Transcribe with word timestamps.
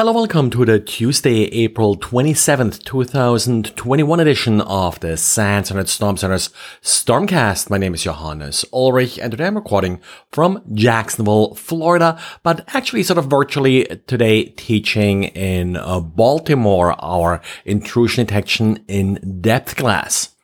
Hello, 0.00 0.12
welcome 0.12 0.48
to 0.48 0.64
the 0.64 0.80
Tuesday, 0.80 1.42
April 1.52 1.94
27th, 1.94 2.82
2021 2.84 4.18
edition 4.18 4.62
of 4.62 4.98
the 5.00 5.08
Internet 5.10 5.90
Storm 5.90 6.16
Center's 6.16 6.48
Stormcast. 6.80 7.68
My 7.68 7.76
name 7.76 7.92
is 7.92 8.04
Johannes 8.04 8.64
Ulrich 8.72 9.18
and 9.18 9.30
today 9.30 9.48
I'm 9.48 9.56
recording 9.56 10.00
from 10.32 10.62
Jacksonville, 10.72 11.54
Florida, 11.54 12.18
but 12.42 12.64
actually 12.74 13.02
sort 13.02 13.18
of 13.18 13.26
virtually 13.26 13.84
today 14.06 14.44
teaching 14.44 15.24
in 15.24 15.76
uh, 15.76 16.00
Baltimore, 16.00 16.96
our 17.04 17.42
intrusion 17.66 18.24
detection 18.24 18.82
in 18.88 19.40
depth 19.42 19.76
class. 19.76 20.34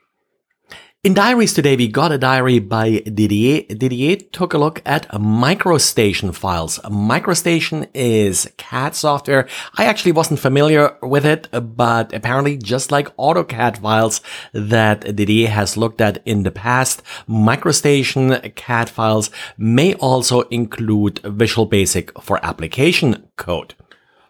In 1.07 1.14
diaries 1.14 1.54
today, 1.54 1.77
we 1.77 1.86
got 1.86 2.11
a 2.11 2.18
diary 2.18 2.59
by 2.59 2.98
Didier. 2.98 3.62
Didier 3.68 4.16
took 4.32 4.54
a 4.54 4.59
look 4.59 4.82
at 4.84 5.09
MicroStation 5.11 6.34
files. 6.34 6.80
MicroStation 6.80 7.89
is 7.95 8.50
CAD 8.57 8.96
software. 8.96 9.46
I 9.79 9.84
actually 9.84 10.11
wasn't 10.11 10.40
familiar 10.40 10.96
with 11.03 11.25
it, 11.25 11.48
but 11.53 12.12
apparently 12.12 12.57
just 12.57 12.90
like 12.90 13.17
AutoCAD 13.18 13.79
files 13.79 14.21
that 14.53 15.14
Didier 15.14 15.46
has 15.46 15.76
looked 15.76 16.00
at 16.00 16.21
in 16.26 16.43
the 16.43 16.50
past, 16.50 17.04
MicroStation 17.29 18.53
CAD 18.57 18.90
files 18.90 19.31
may 19.57 19.95
also 19.95 20.40
include 20.48 21.20
Visual 21.20 21.67
Basic 21.67 22.20
for 22.20 22.45
application 22.45 23.29
code. 23.36 23.76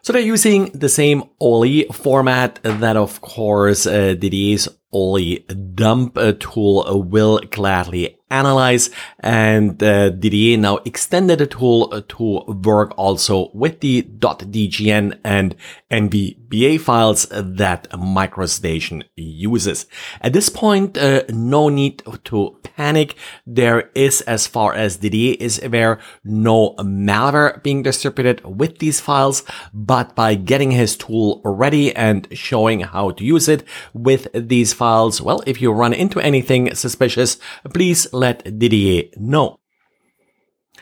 So 0.03 0.13
they're 0.13 0.21
using 0.21 0.65
the 0.73 0.89
same 0.89 1.23
OLE 1.41 1.83
format 1.91 2.59
that, 2.63 2.95
of 2.95 3.19
course, 3.19 3.87
uh, 3.87 4.15
Didier's 4.17 4.69
OLE 4.91 5.37
dump 5.75 6.17
uh, 6.17 6.33
tool 6.39 7.03
will 7.03 7.39
gladly 7.51 8.16
analyze 8.29 8.89
and 9.19 9.81
uh, 9.81 10.09
Didier 10.09 10.57
now 10.57 10.77
extended 10.85 11.39
the 11.39 11.47
tool 11.47 11.89
uh, 11.91 12.01
to 12.09 12.41
work 12.63 12.93
also 12.97 13.49
with 13.53 13.79
the 13.79 14.03
.dgn 14.03 15.19
and 15.23 15.55
MVBA 15.89 16.79
files 16.79 17.27
that 17.31 17.89
MicroStation 17.91 19.03
uses. 19.15 19.85
At 20.21 20.33
this 20.33 20.49
point, 20.49 20.97
uh, 20.97 21.23
no 21.29 21.69
need 21.69 22.03
to 22.25 22.57
panic. 22.63 23.15
There 23.45 23.89
is, 23.95 24.21
as 24.21 24.47
far 24.47 24.73
as 24.73 24.97
Didier 24.97 25.35
is 25.39 25.61
aware, 25.63 25.99
no 26.23 26.75
malware 26.79 27.63
being 27.63 27.83
distributed 27.83 28.43
with 28.43 28.79
these 28.79 28.99
files, 28.99 29.43
but 29.73 30.15
by 30.15 30.35
getting 30.35 30.71
his 30.71 30.95
tool 30.95 31.41
ready 31.43 31.95
and 31.95 32.27
showing 32.31 32.81
how 32.81 33.11
to 33.11 33.23
use 33.23 33.47
it 33.47 33.63
with 33.93 34.27
these 34.33 34.73
files, 34.73 35.21
well, 35.21 35.41
if 35.47 35.61
you 35.61 35.71
run 35.71 35.93
into 35.93 36.19
anything 36.19 36.73
suspicious, 36.75 37.37
please 37.73 38.07
let 38.17 38.59
Didier 38.59 39.03
know. 39.17 39.59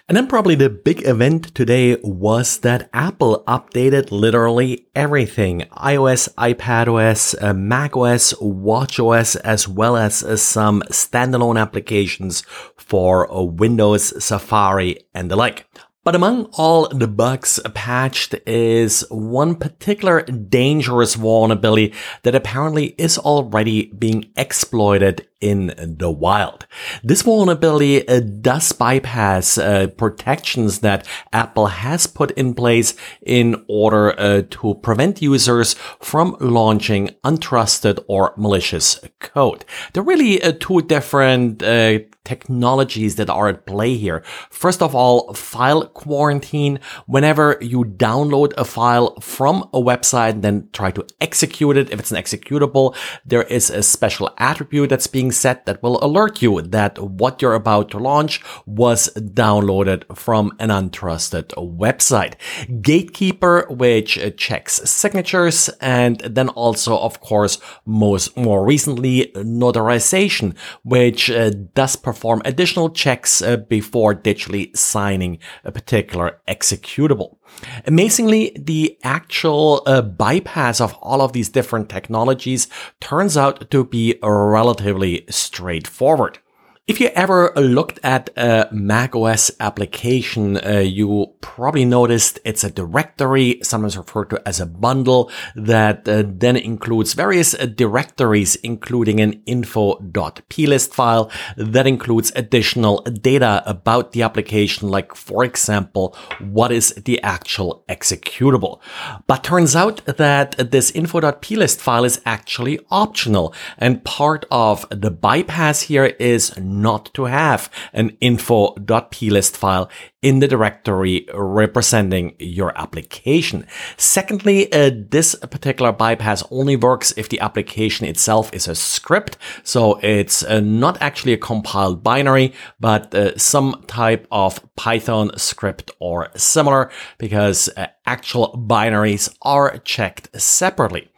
And 0.07 0.15
then 0.15 0.27
probably 0.27 0.53
the 0.53 0.69
big 0.69 1.07
event 1.07 1.55
today 1.55 1.97
was 2.03 2.59
that 2.59 2.91
Apple 2.93 3.43
updated 3.47 4.11
literally 4.11 4.85
everything. 4.93 5.61
iOS, 5.77 6.31
iPadOS, 6.35 7.35
uh, 7.41 7.55
macOS, 7.55 8.31
watchOS, 8.33 9.35
as 9.37 9.67
well 9.67 9.97
as 9.97 10.23
uh, 10.23 10.37
some 10.37 10.83
standalone 10.91 11.59
applications 11.59 12.41
for 12.77 13.31
uh, 13.33 13.41
Windows, 13.41 14.23
Safari, 14.23 14.97
and 15.15 15.31
the 15.31 15.35
like. 15.35 15.65
But 16.03 16.13
among 16.13 16.49
all 16.53 16.87
the 16.89 17.07
bugs 17.07 17.59
patched 17.73 18.35
is 18.45 19.03
one 19.09 19.55
particular 19.55 20.21
dangerous 20.21 21.15
vulnerability 21.15 21.95
that 22.21 22.35
apparently 22.35 22.93
is 22.99 23.17
already 23.17 23.87
being 23.87 24.31
exploited 24.37 25.27
in 25.51 25.73
the 25.99 26.09
wild. 26.09 26.65
This 27.03 27.21
vulnerability 27.21 28.07
uh, 28.07 28.19
does 28.19 28.71
bypass 28.71 29.57
uh, 29.57 29.87
protections 29.95 30.79
that 30.79 31.07
Apple 31.31 31.67
has 31.67 32.07
put 32.07 32.31
in 32.31 32.53
place 32.53 32.95
in 33.21 33.63
order 33.67 34.19
uh, 34.19 34.41
to 34.49 34.75
prevent 34.87 35.21
users 35.21 35.75
from 36.01 36.35
launching 36.39 37.03
untrusted 37.23 38.03
or 38.07 38.33
malicious 38.37 38.99
code. 39.19 39.65
There 39.93 40.01
are 40.01 40.05
really 40.13 40.41
uh, 40.41 40.53
two 40.59 40.81
different 40.81 41.61
uh, 41.61 41.99
technologies 42.23 43.15
that 43.15 43.29
are 43.29 43.49
at 43.49 43.65
play 43.67 43.95
here. 43.95 44.23
First 44.49 44.81
of 44.81 44.95
all, 44.95 45.33
file 45.33 45.87
quarantine. 45.87 46.79
Whenever 47.05 47.57
you 47.61 47.83
download 47.83 48.53
a 48.57 48.65
file 48.65 49.19
from 49.21 49.69
a 49.73 49.79
website, 49.79 50.31
and 50.35 50.43
then 50.43 50.69
try 50.73 50.91
to 50.91 51.05
execute 51.21 51.77
it. 51.77 51.91
If 51.91 51.99
it's 51.99 52.11
an 52.11 52.17
executable, 52.17 52.95
there 53.25 53.43
is 53.43 53.69
a 53.69 53.83
special 53.83 54.33
attribute 54.37 54.89
that's 54.89 55.07
being 55.07 55.31
set 55.35 55.65
that 55.65 55.81
will 55.83 56.03
alert 56.03 56.41
you 56.41 56.61
that 56.61 56.97
what 56.99 57.41
you're 57.41 57.53
about 57.53 57.89
to 57.91 57.97
launch 57.97 58.41
was 58.65 59.09
downloaded 59.15 60.03
from 60.15 60.53
an 60.59 60.69
untrusted 60.69 61.47
website. 61.55 62.33
Gatekeeper, 62.81 63.67
which 63.69 64.19
checks 64.37 64.81
signatures 64.89 65.69
and 65.81 66.19
then 66.19 66.49
also, 66.49 66.97
of 66.97 67.21
course, 67.21 67.57
most 67.85 68.35
more 68.37 68.65
recently, 68.65 69.31
notarization, 69.35 70.55
which 70.83 71.29
uh, 71.29 71.51
does 71.73 71.95
perform 71.95 72.41
additional 72.45 72.89
checks 72.89 73.41
uh, 73.41 73.57
before 73.57 74.15
digitally 74.15 74.75
signing 74.75 75.39
a 75.63 75.71
particular 75.71 76.39
executable. 76.47 77.37
Amazingly, 77.85 78.51
the 78.59 78.97
actual 79.03 79.83
uh, 79.85 80.01
bypass 80.01 80.81
of 80.81 80.93
all 81.01 81.21
of 81.21 81.33
these 81.33 81.49
different 81.49 81.89
technologies 81.89 82.67
turns 82.99 83.37
out 83.37 83.69
to 83.71 83.83
be 83.83 84.17
relatively 84.23 85.14
straightforward. 85.29 86.39
If 86.87 87.01
you 87.01 87.07
ever 87.15 87.51
looked 87.55 87.99
at 88.03 88.29
a 88.37 88.69
macOS 88.71 89.49
application, 89.59 90.57
uh, 90.57 90.83
you 90.85 91.33
probably 91.41 91.83
noticed 91.83 92.37
it's 92.45 92.63
a 92.63 92.69
directory, 92.69 93.59
sometimes 93.63 93.97
referred 93.97 94.29
to 94.29 94.47
as 94.47 94.59
a 94.59 94.67
bundle, 94.67 95.31
that 95.55 96.07
uh, 96.07 96.21
then 96.27 96.55
includes 96.55 97.15
various 97.15 97.55
uh, 97.55 97.65
directories, 97.65 98.53
including 98.57 99.19
an 99.19 99.41
info.plist 99.47 100.93
file 100.93 101.31
that 101.57 101.87
includes 101.87 102.31
additional 102.35 103.01
data 103.01 103.63
about 103.65 104.11
the 104.11 104.21
application, 104.21 104.87
like, 104.87 105.15
for 105.15 105.43
example, 105.43 106.15
what 106.39 106.71
is 106.71 106.93
the 107.05 107.19
actual 107.23 107.83
executable. 107.89 108.79
But 109.25 109.43
turns 109.43 109.75
out 109.75 110.05
that 110.05 110.71
this 110.71 110.91
info.plist 110.91 111.81
file 111.81 112.03
is 112.03 112.21
actually 112.27 112.79
optional, 112.91 113.55
and 113.79 114.03
part 114.03 114.45
of 114.51 114.85
the 114.91 115.09
bypass 115.09 115.81
here 115.81 116.05
is 116.19 116.55
not 116.81 117.13
to 117.13 117.25
have 117.25 117.69
an 117.93 118.17
info.plist 118.21 119.57
file 119.57 119.89
in 120.21 120.39
the 120.39 120.47
directory 120.47 121.27
representing 121.33 122.35
your 122.39 122.75
application. 122.77 123.65
Secondly, 123.95 124.71
uh, 124.73 124.89
this 125.09 125.35
particular 125.35 125.91
bypass 125.91 126.43
only 126.49 126.75
works 126.75 127.13
if 127.15 127.29
the 127.29 127.39
application 127.39 128.07
itself 128.07 128.51
is 128.53 128.67
a 128.67 128.73
script. 128.73 129.37
So 129.63 129.99
it's 130.01 130.43
uh, 130.43 130.61
not 130.61 131.01
actually 131.01 131.33
a 131.33 131.37
compiled 131.37 132.03
binary, 132.03 132.53
but 132.79 133.13
uh, 133.13 133.37
some 133.37 133.83
type 133.87 134.27
of 134.31 134.59
Python 134.75 135.31
script 135.37 135.91
or 135.99 136.29
similar 136.35 136.89
because 137.17 137.69
uh, 137.77 137.87
actual 138.05 138.65
binaries 138.67 139.33
are 139.43 139.77
checked 139.79 140.29
separately. 140.41 141.09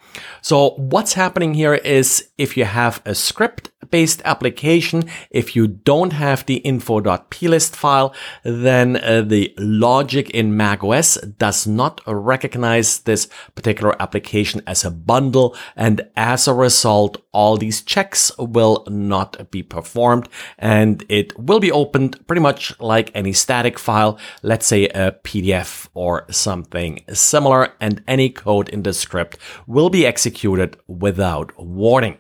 So 0.42 0.72
what's 0.72 1.14
happening 1.14 1.54
here 1.54 1.76
is 1.76 2.30
if 2.38 2.58
you 2.58 2.66
have 2.66 3.02
a 3.06 3.16
script 3.16 3.72
based 3.90 4.22
application, 4.26 5.04
if 5.30 5.56
you 5.56 5.68
don't 5.68 6.14
have 6.14 6.46
the 6.46 6.58
info.plist 6.58 7.76
file, 7.76 8.14
then 8.44 8.98
uh, 8.98 9.22
the 9.22 9.54
logic 9.58 10.30
in 10.32 10.56
macOS 10.56 11.16
does 11.38 11.68
not 11.68 12.02
recognize 12.06 13.00
this 13.00 13.28
particular 13.56 14.00
application 14.02 14.62
as 14.68 14.84
a 14.84 14.92
bundle. 14.92 15.56
And 15.76 16.02
as 16.16 16.48
a 16.48 16.54
result, 16.54 17.22
all 17.32 17.58
these 17.58 17.82
checks 17.82 18.32
will 18.38 18.84
not 18.90 19.52
be 19.52 19.62
performed 19.62 20.28
and 20.58 21.06
it 21.08 21.38
will 21.38 21.60
be 21.60 21.72
opened 21.72 22.26
pretty 22.28 22.42
much 22.42 22.78
like 22.80 23.12
any 23.14 23.34
static 23.34 23.78
file, 23.78 24.18
let's 24.42 24.66
say 24.66 24.86
a 24.90 25.12
PDF 25.24 25.88
or 25.94 26.26
something 26.32 27.04
similar. 27.14 27.74
And 27.80 28.04
any 28.08 28.30
code 28.30 28.70
in 28.70 28.84
the 28.84 28.94
script 28.94 29.38
will 29.68 29.90
be 29.90 30.06
executed 30.06 30.78
without 30.88 31.52
warning. 31.58 32.18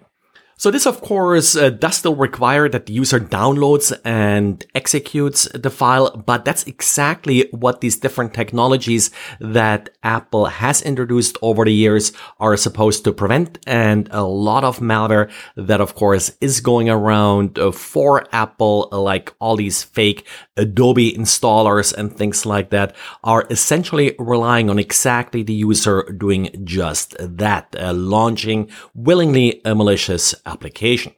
So 0.59 0.71
this, 0.71 0.87
of 0.87 1.01
course, 1.01 1.55
uh, 1.55 1.69
does 1.69 1.97
still 1.97 2.15
require 2.15 2.67
that 2.67 2.87
the 2.87 2.93
user 2.93 3.19
downloads 3.19 3.93
and 4.03 4.65
executes 4.73 5.47
the 5.53 5.69
file, 5.69 6.17
but 6.25 6.45
that's 6.45 6.63
exactly 6.63 7.47
what 7.51 7.81
these 7.81 7.95
different 7.95 8.33
technologies 8.33 9.11
that 9.39 9.91
Apple 10.01 10.47
has 10.47 10.81
introduced 10.81 11.37
over 11.43 11.63
the 11.63 11.71
years 11.71 12.11
are 12.39 12.57
supposed 12.57 13.03
to 13.03 13.13
prevent. 13.13 13.59
And 13.67 14.09
a 14.11 14.23
lot 14.23 14.63
of 14.63 14.79
malware 14.79 15.29
that, 15.55 15.79
of 15.79 15.93
course, 15.93 16.31
is 16.41 16.59
going 16.59 16.89
around 16.89 17.59
uh, 17.59 17.71
for 17.71 18.25
Apple, 18.31 18.89
like 18.91 19.35
all 19.39 19.57
these 19.57 19.83
fake 19.83 20.25
Adobe 20.57 21.13
installers 21.13 21.93
and 21.93 22.15
things 22.15 22.45
like 22.45 22.69
that, 22.71 22.95
are 23.23 23.45
essentially 23.49 24.15
relying 24.19 24.69
on 24.69 24.79
exactly 24.79 25.43
the 25.43 25.53
user 25.53 26.03
doing 26.17 26.49
just 26.63 27.15
that, 27.19 27.75
uh, 27.79 27.93
launching 27.93 28.69
willingly 28.93 29.61
a 29.65 29.73
malicious 29.75 30.35
application. 30.45 31.13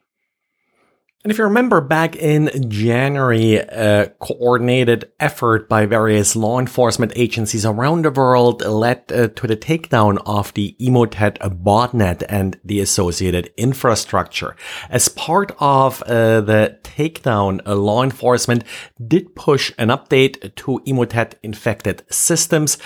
And 1.22 1.32
if 1.32 1.38
you 1.38 1.44
remember 1.44 1.82
back 1.82 2.16
in 2.16 2.50
January, 2.70 3.56
a 3.56 4.10
coordinated 4.20 5.12
effort 5.20 5.68
by 5.68 5.86
various 5.86 6.34
law 6.34 6.60
enforcement 6.60 7.12
agencies 7.18 7.66
around 7.66 8.06
the 8.06 8.12
world 8.12 8.62
led 8.62 9.12
uh, 9.12 9.28
to 9.28 9.46
the 9.46 9.58
takedown 9.58 10.22
of 10.26 10.54
the 10.54 10.78
Emotet 10.80 11.38
botnet 11.62 12.24
and 12.30 12.58
the 12.64 12.80
associated 12.80 13.52
infrastructure. 13.58 14.56
As 14.90 15.10
part 15.10 15.52
of 15.60 16.02
uh, 16.04 16.40
the 16.40 16.80
takedown, 16.84 17.60
uh, 17.68 17.76
law 17.76 18.02
enforcement 18.02 18.64
did 19.06 19.36
push 19.36 19.74
an 19.78 19.90
update 19.90 20.56
to 20.56 20.80
Emotet 20.88 21.34
infected 21.44 22.02
systems 22.10 22.78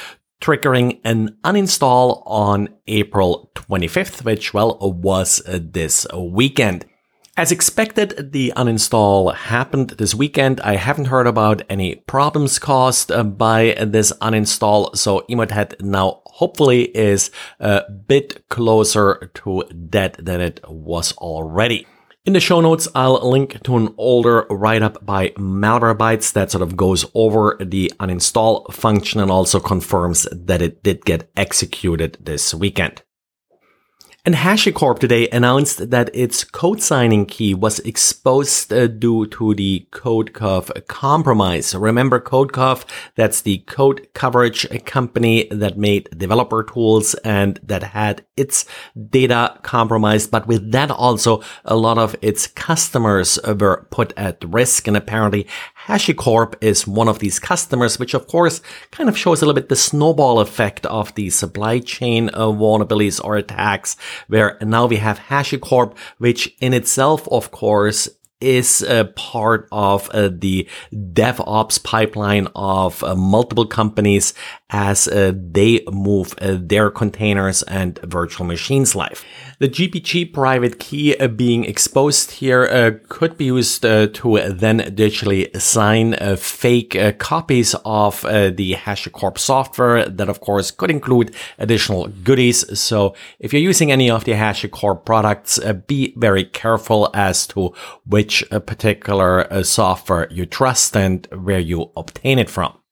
triggering 0.42 1.00
an 1.06 1.38
uninstall 1.44 2.24
on 2.26 2.68
April 2.88 3.52
25th, 3.54 4.26
which, 4.26 4.56
well, 4.56 4.78
was 4.82 5.40
uh, 5.48 5.60
this 5.62 6.08
weekend. 6.16 6.86
As 7.36 7.52
expected, 7.52 8.32
the 8.32 8.54
uninstall 8.56 9.34
happened 9.34 9.90
this 9.98 10.14
weekend. 10.14 10.62
I 10.62 10.76
haven't 10.76 11.06
heard 11.06 11.26
about 11.26 11.64
any 11.68 11.96
problems 11.96 12.60
caused 12.60 13.12
uh, 13.12 13.24
by 13.24 13.76
this 13.80 14.14
uninstall, 14.22 14.96
so 14.96 15.26
Emotet 15.28 15.82
now 15.82 16.22
hopefully 16.26 16.96
is 16.96 17.32
a 17.60 17.90
bit 17.90 18.48
closer 18.50 19.32
to 19.34 19.64
dead 19.90 20.18
than 20.20 20.42
it 20.42 20.60
was 20.70 21.14
already. 21.14 21.88
In 22.24 22.34
the 22.34 22.40
show 22.40 22.62
notes, 22.62 22.88
I'll 22.94 23.28
link 23.28 23.64
to 23.64 23.78
an 23.78 23.96
older 23.98 24.46
write-up 24.52 25.04
by 25.04 25.30
Malwarebytes 25.30 26.34
that 26.34 26.52
sort 26.52 26.62
of 26.62 26.78
goes 26.78 27.04
over 27.16 27.58
the 27.60 27.92
uninstall 28.00 28.72
function 28.72 29.20
and 29.20 29.32
also 29.32 29.60
confirms 29.60 30.28
that 30.32 30.62
it 30.62 30.84
did 30.84 31.04
get 31.04 31.32
executed 31.36 32.20
this 32.22 32.54
weekend. 32.54 33.02
And 34.26 34.36
HashiCorp 34.36 35.00
today 35.00 35.28
announced 35.32 35.90
that 35.90 36.10
its 36.14 36.46
code 36.46 36.82
signing 36.82 37.26
key 37.26 37.54
was 37.54 37.80
exposed 37.80 38.72
uh, 38.72 38.88
due 38.88 39.28
to 39.28 39.54
the 39.54 39.86
CodeCov 39.92 40.88
compromise. 40.88 41.76
Remember 41.76 42.22
CodeCov? 42.22 42.86
That's 43.16 43.42
the 43.42 43.58
code 43.68 44.08
coverage 44.14 44.66
company 44.86 45.50
that 45.52 45.78
made 45.78 46.08
developer 46.18 46.64
tools 46.64 47.16
and 47.16 47.60
that 47.64 47.84
had 47.84 48.24
its 48.38 48.64
data 49.10 49.60
compromised. 49.62 50.32
But 50.32 50.48
with 50.48 50.72
that 50.72 50.90
also, 50.90 51.44
a 51.66 51.76
lot 51.76 51.98
of 51.98 52.16
its 52.22 52.48
customers 52.48 53.38
were 53.46 53.88
put 53.92 54.14
at 54.16 54.42
risk. 54.46 54.88
And 54.88 54.96
apparently 54.96 55.48
HashiCorp 55.88 56.56
is 56.62 56.88
one 56.88 57.10
of 57.10 57.20
these 57.20 57.40
customers, 57.40 58.00
which 58.00 58.14
of 58.14 58.28
course 58.28 58.62
kind 58.92 59.10
of 59.10 59.18
shows 59.18 59.42
a 59.42 59.46
little 59.46 59.60
bit 59.60 59.70
the 59.70 59.76
snowball 59.76 60.40
effect 60.40 60.86
of 60.86 61.14
the 61.16 61.30
supply 61.30 61.80
chain 61.80 62.30
uh, 62.30 62.48
vulnerabilities 62.48 63.24
or 63.24 63.36
attacks 63.36 63.98
where 64.28 64.58
now 64.62 64.86
we 64.86 64.96
have 64.98 65.20
HashiCorp, 65.20 65.98
which 66.20 66.56
in 66.62 66.74
itself, 66.74 67.28
of 67.30 67.52
course, 67.52 68.08
is 68.40 68.82
a 68.82 69.06
part 69.16 69.70
of 69.72 70.10
uh, 70.10 70.30
the 70.32 70.68
DevOps 70.94 71.82
pipeline 71.82 72.48
of 72.56 73.02
uh, 73.04 73.16
multiple 73.16 73.66
companies 73.66 74.34
as 74.70 75.08
uh, 75.08 75.32
they 75.34 75.82
move 75.90 76.36
uh, 76.42 76.58
their 76.60 76.92
containers 76.92 77.64
and 77.64 78.00
virtual 78.00 78.46
machines 78.46 78.96
live. 78.96 79.24
The 79.60 79.70
GPG 79.70 80.34
private 80.34 80.80
key 80.80 81.16
uh, 81.16 81.28
being 81.28 81.64
exposed 81.66 82.32
here 82.32 82.66
uh, 82.66 82.92
could 83.08 83.38
be 83.38 83.46
used 83.46 83.86
uh, 83.86 84.08
to 84.08 84.50
then 84.50 84.80
digitally 84.80 85.60
sign 85.62 86.16
uh, 86.16 86.36
fake 86.36 86.96
uh, 86.96 87.12
copies 87.14 87.76
of 87.86 88.26
uh, 88.26 88.50
the 88.50 88.74
HashiCorp 88.74 89.38
software 89.38 90.10
that 90.10 90.28
of 90.30 90.40
course 90.40 90.72
could 90.72 90.90
include 90.90 91.36
additional 91.60 92.08
goodies. 92.08 92.80
So 92.80 93.16
if 93.40 93.54
you're 93.54 93.62
using 93.62 93.92
any 93.92 94.10
of 94.10 94.24
the 94.24 94.34
HashiCorp 94.34 95.06
products, 95.06 95.60
be 95.88 96.14
very 96.18 96.46
careful 96.46 97.10
as 97.14 97.46
to 97.48 97.74
which 98.06 98.44
particular 98.50 99.64
software 99.64 100.28
you 100.32 100.46
trust 100.46 100.98
and 100.98 101.28
where 101.32 101.60
you 101.60 101.92
obtain 101.96 102.40
it 102.40 102.50
from. 102.50 102.83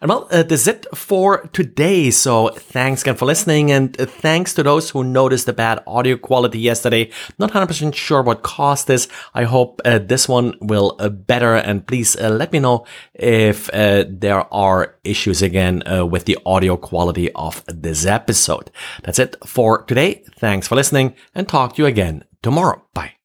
And 0.00 0.08
well, 0.08 0.28
uh, 0.30 0.44
that's 0.44 0.66
it 0.66 0.86
for 0.94 1.48
today. 1.52 2.10
So 2.10 2.48
thanks 2.48 3.02
again 3.02 3.16
for 3.16 3.26
listening 3.26 3.72
and 3.72 4.00
uh, 4.00 4.06
thanks 4.06 4.54
to 4.54 4.62
those 4.62 4.90
who 4.90 5.02
noticed 5.02 5.46
the 5.46 5.52
bad 5.52 5.82
audio 5.86 6.16
quality 6.16 6.60
yesterday. 6.60 7.10
Not 7.38 7.50
100% 7.50 7.94
sure 7.94 8.22
what 8.22 8.42
caused 8.42 8.86
this. 8.86 9.08
I 9.34 9.44
hope 9.44 9.80
uh, 9.84 9.98
this 9.98 10.28
one 10.28 10.54
will 10.60 10.94
uh, 11.00 11.08
better 11.08 11.54
and 11.54 11.86
please 11.86 12.16
uh, 12.16 12.30
let 12.30 12.52
me 12.52 12.60
know 12.60 12.86
if 13.14 13.68
uh, 13.74 14.04
there 14.08 14.52
are 14.54 14.96
issues 15.02 15.42
again 15.42 15.82
with 16.10 16.26
the 16.26 16.38
audio 16.46 16.76
quality 16.76 17.32
of 17.32 17.64
this 17.66 18.06
episode. 18.06 18.70
That's 19.02 19.18
it 19.18 19.36
for 19.44 19.82
today. 19.82 20.22
Thanks 20.38 20.68
for 20.68 20.76
listening 20.76 21.14
and 21.34 21.48
talk 21.48 21.74
to 21.74 21.82
you 21.82 21.86
again 21.86 22.24
tomorrow. 22.42 22.82
Bye. 22.94 23.17